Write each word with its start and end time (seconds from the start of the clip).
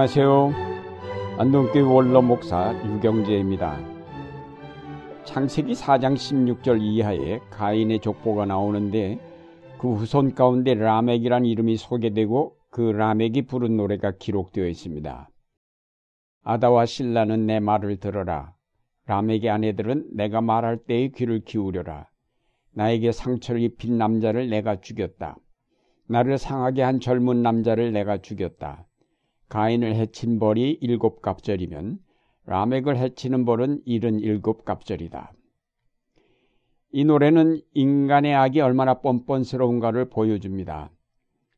안녕하세요. 0.00 0.52
안동교회 1.36 1.82
원로 1.82 2.22
목사 2.22 2.72
유경재입니다. 2.86 3.78
창세기 5.24 5.74
4장 5.74 6.14
16절 6.14 6.80
이하에 6.80 7.40
가인의 7.50 8.00
족보가 8.00 8.46
나오는데 8.46 9.18
그 9.76 9.92
후손 9.92 10.34
가운데 10.34 10.72
라멕이란 10.72 11.44
이름이 11.44 11.76
소개되고 11.76 12.56
그 12.70 12.80
라멕이 12.80 13.42
부른 13.42 13.76
노래가 13.76 14.12
기록되어 14.18 14.68
있습니다. 14.68 15.28
아다와 16.44 16.86
신라는 16.86 17.44
내 17.44 17.60
말을 17.60 17.98
들어라. 17.98 18.54
라멕의 19.04 19.50
아내들은 19.50 20.06
내가 20.14 20.40
말할 20.40 20.78
때에 20.78 21.08
귀를 21.08 21.40
기울여라. 21.40 22.08
나에게 22.72 23.12
상처를 23.12 23.60
입힌 23.60 23.98
남자를 23.98 24.48
내가 24.48 24.80
죽였다. 24.80 25.36
나를 26.08 26.38
상하게 26.38 26.80
한 26.80 27.00
젊은 27.00 27.42
남자를 27.42 27.92
내가 27.92 28.16
죽였다. 28.16 28.86
가인을 29.50 29.96
해친 29.96 30.38
벌이 30.38 30.78
일곱 30.80 31.22
갑절이면 31.22 31.98
라멕을 32.46 32.96
해치는 32.96 33.44
벌은 33.44 33.82
일흔 33.84 34.20
일곱 34.20 34.64
갑절이다. 34.64 35.32
이 36.92 37.04
노래는 37.04 37.60
인간의 37.74 38.32
악이 38.32 38.60
얼마나 38.60 38.94
뻔뻔스러운가를 38.94 40.08
보여줍니다. 40.08 40.92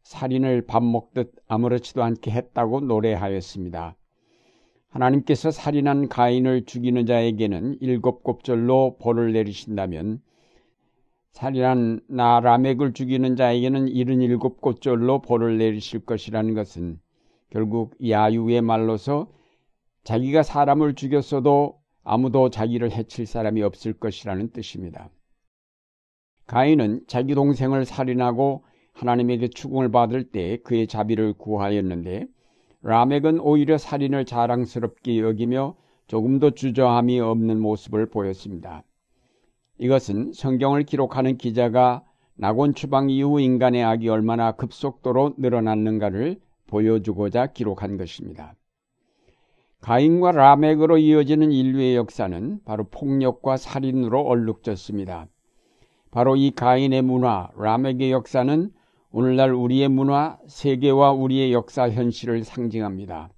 살인을 0.04 0.62
밥 0.66 0.82
먹듯 0.82 1.34
아무렇지도 1.46 2.02
않게 2.02 2.30
했다고 2.30 2.80
노래하였습니다. 2.80 3.94
하나님께서 4.88 5.50
살인한 5.50 6.08
가인을 6.08 6.64
죽이는 6.64 7.04
자에게는 7.04 7.76
일곱 7.82 8.22
곱절로 8.22 8.96
벌을 9.00 9.34
내리신다면 9.34 10.22
살인한 11.32 12.00
나 12.08 12.40
라멕을 12.40 12.94
죽이는 12.94 13.36
자에게는 13.36 13.88
일흔 13.88 14.22
일곱 14.22 14.62
곱절로 14.62 15.20
벌을 15.20 15.58
내리실 15.58 16.06
것이라는 16.06 16.54
것은 16.54 16.98
결국 17.52 17.94
야유의 18.02 18.62
말로서 18.62 19.28
자기가 20.04 20.42
사람을 20.42 20.94
죽였어도 20.94 21.78
아무도 22.02 22.48
자기를 22.48 22.90
해칠 22.90 23.26
사람이 23.26 23.62
없을 23.62 23.92
것이라는 23.92 24.52
뜻입니다. 24.52 25.10
가인은 26.46 27.02
자기 27.06 27.34
동생을 27.34 27.84
살인하고 27.84 28.64
하나님에게 28.94 29.48
추궁을 29.48 29.90
받을 29.90 30.24
때 30.30 30.56
그의 30.64 30.86
자비를 30.86 31.34
구하였는데 31.34 32.26
라멕은 32.80 33.38
오히려 33.40 33.76
살인을 33.76 34.24
자랑스럽게 34.24 35.20
여기며 35.20 35.76
조금도 36.06 36.52
주저함이 36.52 37.20
없는 37.20 37.60
모습을 37.60 38.06
보였습니다. 38.06 38.82
이것은 39.76 40.32
성경을 40.32 40.84
기록하는 40.84 41.36
기자가 41.36 42.02
낙원 42.34 42.74
추방 42.74 43.10
이후 43.10 43.40
인간의 43.40 43.84
악이 43.84 44.08
얼마나 44.08 44.52
급속도로 44.52 45.34
늘어났는가를 45.36 46.40
보여주고자 46.72 47.48
기록한 47.48 47.98
것입니다. 47.98 48.54
가인과 49.82 50.32
라멕으로 50.32 50.96
이어지는 50.96 51.52
인류의 51.52 51.96
역사는 51.96 52.60
바로 52.64 52.84
폭력과 52.84 53.58
살인으로 53.58 54.22
얼룩졌습니다. 54.22 55.26
바로 56.10 56.36
이 56.36 56.50
가인의 56.50 57.02
문화, 57.02 57.50
라멕의 57.56 58.10
역사는 58.10 58.70
오늘날 59.10 59.52
우리의 59.52 59.88
문화, 59.88 60.38
세계와 60.46 61.12
우리의 61.12 61.52
역사 61.52 61.90
현실을 61.90 62.42
상징합니다. 62.44 63.30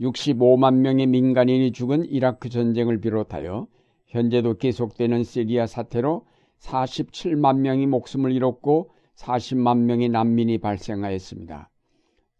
65만 0.00 0.76
명의 0.76 1.06
민간인이 1.06 1.72
죽은 1.72 2.06
이라크 2.06 2.48
전쟁을 2.48 3.00
비롯하여 3.00 3.66
현재도 4.06 4.56
계속되는 4.56 5.22
시리아 5.22 5.66
사태로 5.66 6.26
47만 6.60 7.58
명이 7.58 7.86
목숨을 7.86 8.32
잃었고 8.32 8.90
40만 9.16 9.80
명의 9.80 10.08
난민이 10.08 10.58
발생하였습니다. 10.58 11.70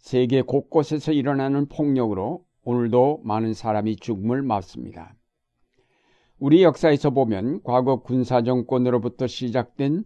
세계 0.05 0.43
곳곳에서 0.43 1.13
일어나는 1.13 1.67
폭력으로 1.67 2.45
오늘도 2.63 3.23
많은 3.25 3.55
사람이 3.55 3.97
죽음을 3.97 4.43
맞습니다. 4.43 5.15
우리 6.39 6.63
역사에서 6.63 7.09
보면 7.09 7.63
과거 7.63 8.03
군사정권으로부터 8.03 9.27
시작된 9.27 10.05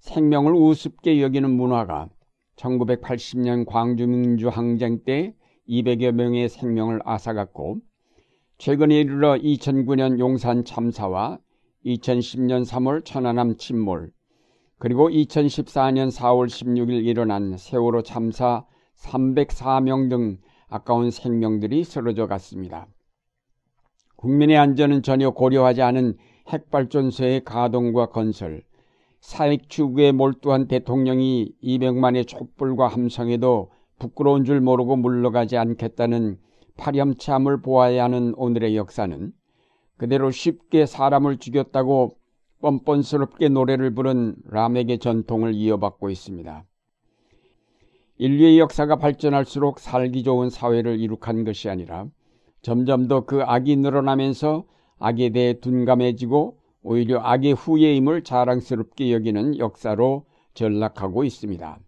생명을 0.00 0.52
우습게 0.52 1.22
여기는 1.22 1.48
문화가 1.48 2.08
1980년 2.56 3.66
광주민주 3.66 4.48
항쟁 4.48 5.04
때 5.04 5.32
200여 5.68 6.10
명의 6.10 6.48
생명을 6.48 6.98
앗아갔고 7.04 7.78
최근에 8.58 8.98
이르러 8.98 9.34
2009년 9.36 10.18
용산 10.18 10.64
참사와 10.64 11.38
2010년 11.84 12.66
3월 12.66 13.04
천안함 13.04 13.58
침몰 13.58 14.10
그리고 14.78 15.08
2014년 15.08 16.10
4월 16.10 16.48
16일 16.48 17.06
일어난 17.06 17.56
세월호 17.56 18.02
참사 18.02 18.64
304명 18.96 20.10
등 20.10 20.38
아까운 20.68 21.10
생명들이 21.10 21.84
쓰러져 21.84 22.26
갔습니다. 22.26 22.86
국민의 24.16 24.56
안전은 24.56 25.02
전혀 25.02 25.30
고려하지 25.30 25.82
않은 25.82 26.16
핵발전소의 26.48 27.44
가동과 27.44 28.06
건설, 28.06 28.62
사익 29.20 29.68
추구에 29.68 30.12
몰두한 30.12 30.68
대통령이 30.68 31.52
200만의 31.62 32.26
촛불과 32.26 32.88
함성에도 32.88 33.70
부끄러운 33.98 34.44
줄 34.44 34.60
모르고 34.60 34.96
물러가지 34.96 35.56
않겠다는 35.56 36.38
파렴치함을 36.76 37.62
보아야 37.62 38.04
하는 38.04 38.34
오늘의 38.36 38.76
역사는 38.76 39.32
그대로 39.96 40.30
쉽게 40.30 40.86
사람을 40.86 41.38
죽였다고 41.38 42.16
뻔뻔스럽게 42.60 43.48
노래를 43.48 43.94
부른 43.94 44.36
라멕의 44.44 44.98
전통을 44.98 45.54
이어받고 45.54 46.10
있습니다. 46.10 46.64
인류의 48.18 48.58
역사가 48.58 48.96
발전할수록 48.96 49.78
살기 49.78 50.22
좋은 50.22 50.48
사회를 50.50 50.98
이룩한 51.00 51.44
것이 51.44 51.68
아니라 51.68 52.06
점점 52.62 53.08
더 53.08 53.26
그 53.26 53.42
악이 53.42 53.76
늘어나면서 53.76 54.64
악에 54.98 55.30
대해 55.30 55.60
둔감해지고 55.60 56.58
오히려 56.82 57.20
악의 57.20 57.52
후예임을 57.52 58.22
자랑스럽게 58.22 59.12
여기는 59.12 59.58
역사로 59.58 60.24
전락하고 60.54 61.24
있습니다. 61.24 61.78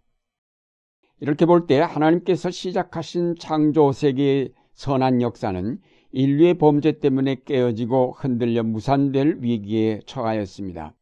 이렇게 1.21 1.45
볼 1.45 1.67
때 1.67 1.79
하나님께서 1.79 2.51
시작하신 2.51 3.35
창조 3.39 3.91
세계의 3.91 4.53
선한 4.73 5.21
역사는 5.21 5.79
인류의 6.11 6.53
범죄 6.55 6.93
때문에 6.99 7.41
깨어지고 7.45 8.13
흔들려 8.17 8.63
무산될 8.63 9.39
위기에 9.41 10.01
처하였습니다. 10.05 10.93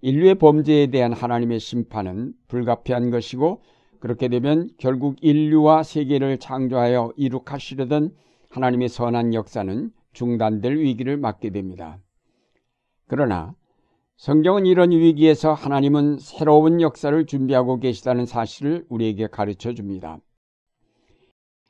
인류의 0.00 0.36
범죄에 0.36 0.86
대한 0.86 1.12
하나님의 1.12 1.58
심판은 1.60 2.32
불가피한 2.46 3.10
것이고 3.10 3.62
그렇게 4.00 4.28
되면 4.28 4.70
결국 4.78 5.16
인류와 5.20 5.82
세계를 5.82 6.38
창조하여 6.38 7.12
이룩하시려던 7.16 8.14
하나님의 8.50 8.88
선한 8.88 9.34
역사는 9.34 9.90
중단될 10.12 10.78
위기를 10.78 11.16
맞게 11.16 11.50
됩니다. 11.50 11.98
그러나 13.06 13.54
성경은 14.16 14.66
이런 14.66 14.90
위기에서 14.90 15.52
하나님은 15.52 16.18
새로운 16.18 16.80
역사를 16.80 17.24
준비하고 17.24 17.78
계시다는 17.78 18.26
사실을 18.26 18.84
우리에게 18.88 19.28
가르쳐 19.28 19.72
줍니다. 19.74 20.18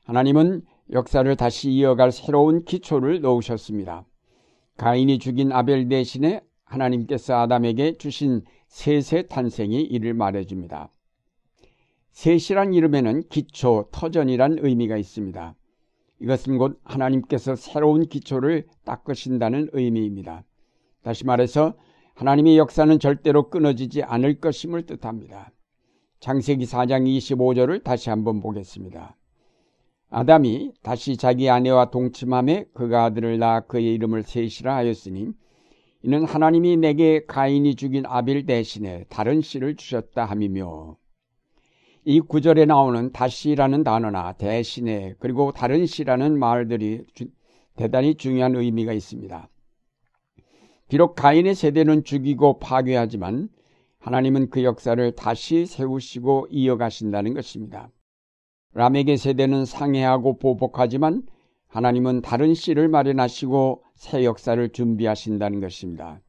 하나님은 0.05 0.63
역사를 0.93 1.37
다시 1.37 1.71
이어갈 1.71 2.11
새로운 2.11 2.65
기초를 2.65 3.21
놓으셨습니다. 3.21 4.07
가인이 4.79 5.19
죽인 5.19 5.53
아벨 5.53 5.89
대신에 5.89 6.41
하나님께서 6.65 7.41
아담에게 7.41 7.99
주신 7.99 8.43
셋의 8.69 9.29
탄생이 9.29 9.83
이를 9.83 10.15
말해줍니다. 10.15 10.91
셋이란 12.19 12.75
이름에는 12.75 13.29
기초, 13.29 13.87
터전이란 13.93 14.57
의미가 14.61 14.97
있습니다. 14.97 15.55
이것은 16.21 16.59
곧 16.59 16.81
하나님께서 16.83 17.55
새로운 17.55 18.09
기초를 18.09 18.67
닦으신다는 18.85 19.69
의미입니다. 19.73 20.43
다시 21.05 21.25
말해서 21.25 21.77
하나님의 22.17 22.59
역사는 22.59 22.99
절대로 22.99 23.51
끊어지지 23.51 24.03
않을 24.03 24.41
것임을 24.41 24.85
뜻합니다. 24.87 25.53
장세기 26.19 26.65
4장 26.65 27.07
25절을 27.07 27.85
다시 27.85 28.11
한번 28.11 28.41
보겠습니다. 28.41 29.17
아담이 30.11 30.73
다시 30.83 31.17
자기 31.17 31.49
아내와 31.49 31.93
동침함에 31.93 32.71
그가 32.75 33.05
아들을 33.05 33.39
낳아 33.39 33.61
그의 33.61 33.95
이름을 33.95 34.25
셋이라 34.25 34.75
하였으니 34.75 35.35
이는 36.03 36.25
하나님이 36.25 36.79
내게 36.79 37.25
가인이 37.27 37.77
죽인 37.77 38.03
아빌 38.07 38.45
대신에 38.45 39.05
다른 39.09 39.41
씨를 39.41 39.77
주셨다 39.77 40.25
함이며 40.25 40.97
이 42.05 42.21
구절에 42.21 42.65
나오는 42.65 43.13
다시라는 43.13 43.85
단어나 43.85 44.33
대신에 44.33 45.15
그리고 45.19 45.53
다른 45.53 45.87
시라는 45.87 46.39
말들이 46.39 47.05
주, 47.15 47.27
대단히 47.77 48.15
중요한 48.15 48.57
의미가 48.57 48.93
있습니다. 48.93 49.49
비록 50.89 51.15
가인의 51.15 51.55
세대는 51.55 52.05
죽이고 52.05 52.59
파괴하지만 52.59 53.49
하나님은 53.99 54.51
그 54.51 54.65
역사를 54.65 55.13
다시 55.13 55.67
세우시고 55.67 56.49
이어가신다는 56.51 57.35
것입니다. 57.35 57.91
라멕의 58.73 59.17
세대는 59.19 59.65
상해하고 59.65 60.39
보복하지만 60.39 61.23
하나님은 61.67 62.23
다른 62.23 62.55
씨를 62.55 62.89
마련하시고 62.89 63.83
새 63.95 64.25
역사를 64.25 64.69
준비하신다는 64.71 65.61
것입니다. 65.61 66.21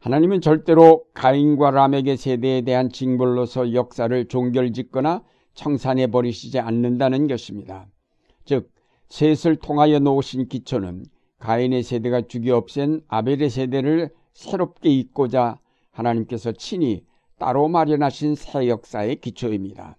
하나님은 0.00 0.40
절대로 0.40 1.04
가인과 1.12 1.72
라멕의 1.72 2.16
세대에 2.16 2.60
대한 2.60 2.90
징벌로서 2.90 3.74
역사를 3.74 4.24
종결짓거나 4.26 5.24
청산해 5.54 6.08
버리시지 6.08 6.60
않는다는 6.60 7.26
것입니다. 7.26 7.88
즉 8.44 8.70
셋을 9.08 9.56
통하여 9.56 9.98
놓으신 9.98 10.46
기초는 10.46 11.04
가인의 11.40 11.82
세대가 11.82 12.22
죽여 12.22 12.56
없앤 12.56 13.00
아벨의 13.08 13.50
세대를 13.50 14.10
새롭게 14.34 14.88
잇고자 14.88 15.58
하나님께서 15.90 16.52
친히 16.52 17.04
따로 17.38 17.68
마련하신 17.68 18.36
새 18.36 18.68
역사의 18.68 19.16
기초입니다. 19.16 19.96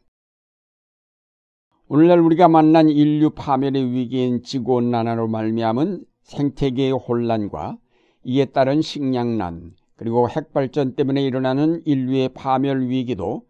오늘날 1.90 2.20
우리가 2.20 2.48
만난 2.48 2.90
인류 2.90 3.32
파멸의 3.32 3.92
위기인 3.92 4.44
지구온난화로 4.44 5.28
말미암은 5.28 6.06
생태계의 6.22 6.92
혼란과 6.92 7.78
이에 8.24 8.46
따른 8.46 8.82
식량난 8.82 9.74
그리고 10.00 10.30
핵발전 10.30 10.96
때문에 10.96 11.22
일어나는 11.26 11.82
인류의 11.84 12.30
파멸 12.30 12.88
위기도 12.88 13.44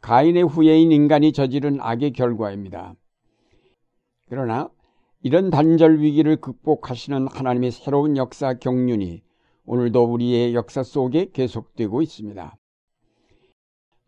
가인의 0.00 0.42
후예인 0.42 0.90
인간이 0.90 1.34
저지른 1.34 1.82
악의 1.82 2.14
결과입니다. 2.14 2.94
그러나 4.26 4.70
이런 5.20 5.50
단절 5.50 6.00
위기를 6.00 6.36
극복하시는 6.36 7.28
하나님의 7.28 7.72
새로운 7.72 8.16
역사 8.16 8.54
경륜이 8.54 9.22
오늘도 9.66 10.04
우리의 10.04 10.54
역사 10.54 10.82
속에 10.82 11.28
계속되고 11.30 12.00
있습니다. 12.00 12.56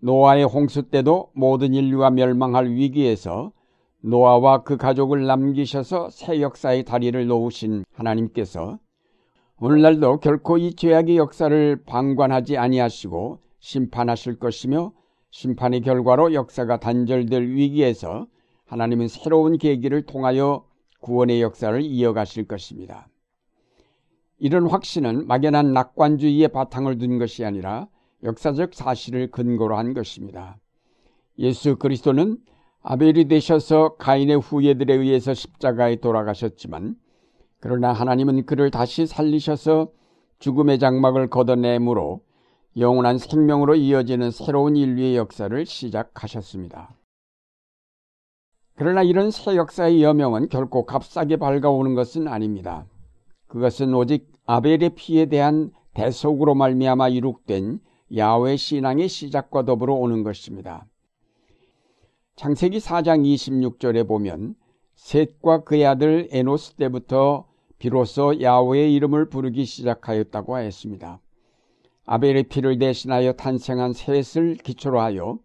노아의 0.01 0.45
홍수 0.45 0.85
때도 0.85 1.33
모든 1.35 1.75
인류가 1.75 2.09
멸망할 2.09 2.71
위기에서 2.71 3.53
노아와 4.01 4.63
그 4.63 4.79
가족을 4.79 5.27
남기셔서 5.27 6.09
새 6.09 6.41
역사의 6.41 6.85
다리를 6.85 7.27
놓으신 7.27 7.85
하나님께서 7.93 8.79
오늘날도 9.61 10.19
결코 10.19 10.59
이 10.59 10.75
죄악의 10.75 11.17
역사를 11.17 11.83
방관하지 11.87 12.57
아니하시고 12.57 13.39
심판하실 13.61 14.41
것이며 14.41 14.93
심판의 15.31 15.81
결과로 15.83 16.35
역사가 16.35 16.81
단절될 16.81 17.51
위기에서 17.51 18.27
하나님은 18.67 19.07
새로운 19.07 19.57
계기를 19.57 20.03
통하여 20.03 20.65
구원의 21.01 21.41
역사를 21.41 21.81
이어가실 21.81 22.49
것입니다. 22.49 23.09
이런 24.39 24.67
확신은 24.67 25.29
막연한 25.29 25.73
낙관주의의 25.73 26.49
바탕을 26.49 26.99
둔 26.99 27.19
것이 27.19 27.45
아니라 27.45 27.87
역사적 28.25 28.75
사실을 28.75 29.31
근거로 29.31 29.77
한 29.77 29.95
것입니다. 29.95 30.59
예수 31.39 31.77
그리스도는 31.77 32.39
아벨이 32.83 33.29
되셔서 33.29 33.95
가인의 33.97 34.41
후예들에 34.41 34.95
의해서 34.95 35.33
십자가에 35.33 35.97
돌아가셨지만 35.97 36.97
그러나 37.65 37.95
하나님은 37.95 38.45
그를 38.45 38.71
다시 38.71 39.07
살리셔서 39.07 39.89
죽음의 40.39 40.79
장막을 40.79 41.31
걷어내므로 41.31 42.21
영원한 42.77 43.17
생명으로 43.17 43.75
이어지는 43.75 44.33
새로운 44.33 44.77
인류의 44.77 45.17
역사를 45.17 45.65
시작하셨습니다. 45.65 46.95
그러나 48.75 49.03
이런 49.03 49.31
새 49.31 49.57
역사의 49.57 50.03
여명은 50.03 50.51
결코 50.51 50.85
값싸게 50.85 51.39
밝아오는 51.39 51.95
것은 51.95 52.29
아닙니다. 52.29 52.85
그것은 53.47 53.95
오직 53.95 54.31
아벨의 54.45 54.91
피에 54.95 55.25
대한 55.25 55.71
대속으로 55.95 56.55
말미암아 56.55 57.09
이룩된 57.09 57.81
야외 58.15 58.57
신앙의 58.57 59.09
시작과 59.09 59.65
더불어 59.65 59.95
오는 59.95 60.23
것입니다. 60.23 60.85
창세기 62.37 62.77
4장 62.77 63.25
26절에 63.25 64.07
보면 64.07 64.55
셋과 64.97 65.65
그의 65.65 65.87
아들 65.87 66.29
에노스 66.31 66.75
때부터 66.75 67.47
비로소 67.79 68.41
야외의 68.41 68.95
이름을 68.95 69.29
부르기 69.29 69.65
시작하였다고 69.65 70.55
하였습니다. 70.55 71.21
아벨의 72.07 72.45
피를 72.45 72.79
대신하여 72.79 73.33
탄생한 73.33 73.93
셋을 73.93 74.57
기초로 74.57 75.01
하여 75.01 75.39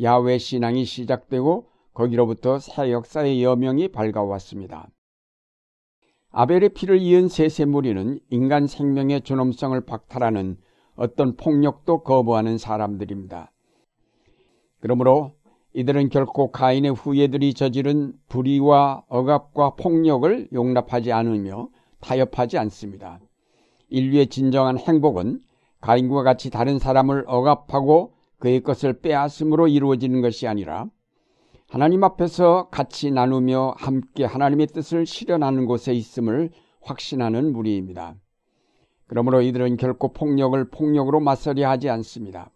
야외 0.00 0.38
신앙이 0.38 0.84
시작되고 0.84 1.68
거기로부터 1.92 2.58
새 2.60 2.92
역사의 2.92 3.42
여명이 3.42 3.88
밝아왔습니다. 3.88 4.88
아벨의 6.30 6.70
피를 6.70 6.98
이은 6.98 7.28
셋의 7.28 7.66
무리는 7.66 8.20
인간 8.30 8.66
생명의 8.66 9.22
존엄성을 9.22 9.80
박탈하는 9.80 10.58
어떤 10.94 11.36
폭력도 11.36 12.02
거부하는 12.02 12.58
사람들입니다. 12.58 13.52
그러므로 14.80 15.32
이들은 15.74 16.08
결코 16.08 16.50
가인의 16.50 16.92
후예들이 16.92 17.54
저지른 17.54 18.14
불의와 18.28 19.04
억압과 19.08 19.74
폭력을 19.76 20.48
용납하지 20.52 21.12
않으며 21.12 21.68
타협하지 22.00 22.58
않습니다. 22.58 23.20
인류의 23.88 24.28
진정한 24.28 24.78
행복은 24.78 25.40
가인과 25.80 26.22
같이 26.22 26.50
다른 26.50 26.78
사람을 26.78 27.24
억압하고 27.26 28.14
그의 28.38 28.62
것을 28.62 29.00
빼앗음으로 29.00 29.68
이루어지는 29.68 30.20
것이 30.20 30.46
아니라 30.46 30.86
하나님 31.68 32.02
앞에서 32.02 32.68
같이 32.70 33.10
나누며 33.10 33.74
함께 33.76 34.24
하나님의 34.24 34.68
뜻을 34.68 35.04
실현하는 35.04 35.66
곳에 35.66 35.92
있음을 35.92 36.50
확신하는 36.80 37.52
무리입니다. 37.52 38.14
그러므로 39.06 39.42
이들은 39.42 39.76
결코 39.76 40.12
폭력을 40.12 40.62
폭력으로 40.70 41.20
맞서려 41.20 41.68
하지 41.68 41.90
않습니다. 41.90 42.50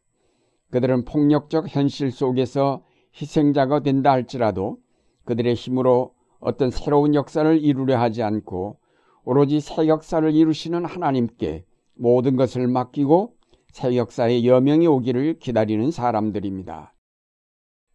그들은 0.70 1.04
폭력적 1.04 1.66
현실 1.68 2.10
속에서 2.10 2.82
희생자가 3.20 3.80
된다 3.80 4.12
할지라도 4.12 4.78
그들의 5.24 5.54
힘으로 5.54 6.14
어떤 6.40 6.70
새로운 6.70 7.14
역사를 7.14 7.62
이루려 7.62 7.98
하지 7.98 8.22
않고 8.22 8.78
오로지 9.24 9.60
새 9.60 9.86
역사를 9.86 10.28
이루시는 10.34 10.84
하나님께 10.84 11.64
모든 11.94 12.36
것을 12.36 12.66
맡기고 12.66 13.34
새 13.70 13.96
역사의 13.96 14.46
여명이 14.46 14.86
오기를 14.86 15.38
기다리는 15.38 15.90
사람들입니다. 15.90 16.94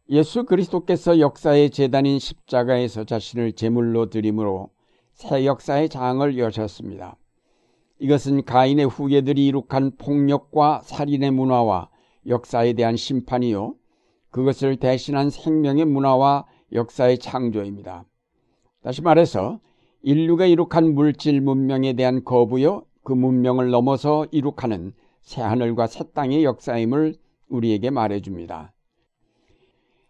예수 0.10 0.46
그리스도께서 0.46 1.20
역사의 1.20 1.70
재단인 1.72 2.18
십자가에서 2.18 3.04
자신을 3.04 3.54
제물로 3.54 4.10
드림으로 4.10 4.70
새 5.14 5.46
역사의 5.46 5.90
장을 5.90 6.38
여셨습니다. 6.38 7.18
이것은 8.00 8.46
가인의 8.46 8.86
후예들이 8.86 9.48
이룩한 9.48 9.98
폭력과 9.98 10.82
살인의 10.84 11.32
문화와 11.32 11.90
역사에 12.26 12.74
대한 12.74 12.96
심판이요. 12.96 13.76
그것을 14.38 14.76
대신한 14.76 15.32
생명의 15.32 15.86
문화와 15.86 16.46
역사의 16.72 17.18
창조입니다. 17.18 18.06
다시 18.84 19.02
말해서 19.02 19.60
인류가 20.04 20.46
이룩한 20.46 20.94
물질 20.94 21.42
문명에 21.42 21.94
대한 21.94 22.24
거부요. 22.24 22.84
그 23.04 23.14
문명을 23.14 23.72
넘어서 23.72 24.28
이룩하는 24.30 24.94
새하늘과 25.24 25.88
새 25.88 26.04
땅의 26.14 26.44
역사임을 26.44 27.16
우리에게 27.50 27.90
말해줍니다. 27.90 28.74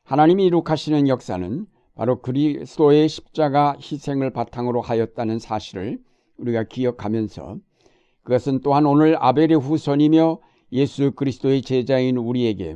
하나님이 0.04 0.48
이룩하시는 0.48 1.08
역사는 1.08 1.66
바로 1.96 2.22
그리스도의 2.22 3.08
십자가 3.08 3.78
희생을 3.80 4.32
바탕으로 4.32 4.82
하였다는 4.82 5.40
사실을 5.40 6.02
우리가 6.38 6.66
기억하면서 6.66 7.60
그것은 8.24 8.60
또한 8.60 8.88
오늘 8.88 9.16
아벨의 9.18 9.58
후손이며 9.58 10.42
예수 10.74 11.14
그리스도의 11.14 11.62
제자인 11.62 12.18
우리에게 12.18 12.76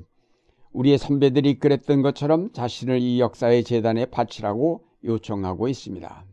우리의 0.74 0.98
선배들이 0.98 1.60
그랬던 1.60 2.02
것처럼 2.02 2.52
자신을 2.54 3.00
이 3.00 3.20
역사의 3.20 3.64
재단에 3.64 4.06
바치라고 4.06 4.84
요청하고 5.04 5.68
있습니다. 5.68 6.26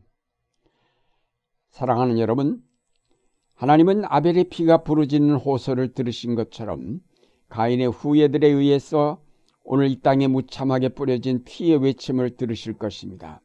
사랑하는 1.71 2.19
여러분, 2.19 2.63
하나님은 3.55 4.05
아벨의 4.05 4.45
피가 4.51 4.85
부르짖는 4.85 5.37
호소를 5.37 5.95
들으신 5.95 6.35
것처럼 6.35 7.01
가인의 7.49 7.89
후예들에 7.89 8.47
의해서 8.47 9.21
오늘 9.65 9.91
이 9.91 10.01
땅에 10.01 10.29
무참하게 10.29 10.91
뿌려진 10.91 11.45
피의 11.45 11.83
외침을 11.83 12.37
들으실 12.37 12.75
것입니다. 12.75 13.41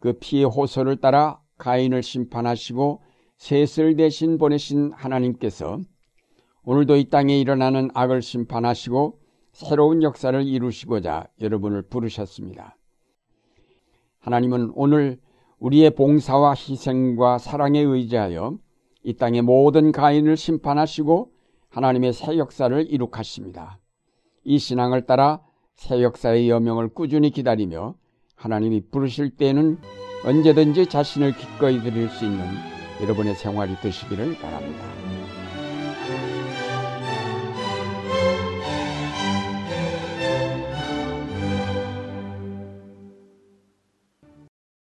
그 0.00 0.14
피의 0.14 0.44
호소를 0.44 0.96
따라 0.96 1.40
가인을 1.58 2.02
심판하시고 2.02 3.02
셋을 3.36 3.96
대신 3.96 4.38
보내신 4.38 4.92
하나님께서 4.92 5.80
오늘도 6.64 6.96
이 6.96 7.04
땅에 7.10 7.38
일어나는 7.38 7.90
악을 7.94 8.22
심판하시고 8.22 9.18
새로운 9.54 10.02
역사를 10.02 10.44
이루시고자 10.44 11.28
여러분을 11.40 11.82
부르셨습니다. 11.82 12.76
하나님은 14.18 14.72
오늘 14.74 15.20
우리의 15.60 15.94
봉사와 15.94 16.54
희생과 16.54 17.38
사랑에 17.38 17.78
의지하여 17.78 18.58
이 19.04 19.14
땅의 19.14 19.42
모든 19.42 19.92
가인을 19.92 20.36
심판하시고 20.36 21.30
하나님의 21.68 22.12
새 22.12 22.36
역사를 22.36 22.84
이룩하십니다. 22.90 23.78
이 24.42 24.58
신앙을 24.58 25.06
따라 25.06 25.40
새 25.76 26.02
역사의 26.02 26.50
여명을 26.50 26.88
꾸준히 26.88 27.30
기다리며 27.30 27.94
하나님이 28.34 28.82
부르실 28.90 29.36
때에는 29.36 29.78
언제든지 30.24 30.86
자신을 30.86 31.32
기꺼이 31.36 31.80
드릴 31.80 32.08
수 32.08 32.24
있는 32.24 32.44
여러분의 33.02 33.36
생활이 33.36 33.76
되시기를 33.76 34.36
바랍니다. 34.38 35.03